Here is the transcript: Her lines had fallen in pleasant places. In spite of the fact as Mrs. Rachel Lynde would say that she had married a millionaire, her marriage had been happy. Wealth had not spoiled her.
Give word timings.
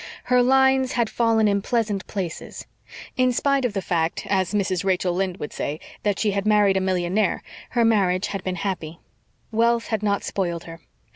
Her 0.23 0.41
lines 0.41 0.93
had 0.93 1.11
fallen 1.11 1.47
in 1.47 1.61
pleasant 1.61 2.07
places. 2.07 2.65
In 3.17 3.31
spite 3.31 3.65
of 3.65 3.73
the 3.73 3.83
fact 3.83 4.25
as 4.31 4.51
Mrs. 4.51 4.83
Rachel 4.83 5.13
Lynde 5.13 5.37
would 5.37 5.53
say 5.53 5.79
that 6.01 6.17
she 6.17 6.31
had 6.31 6.43
married 6.47 6.75
a 6.77 6.81
millionaire, 6.81 7.43
her 7.77 7.85
marriage 7.85 8.25
had 8.25 8.43
been 8.43 8.55
happy. 8.55 8.97
Wealth 9.51 9.89
had 9.89 10.01
not 10.01 10.23
spoiled 10.23 10.63
her. 10.63 10.81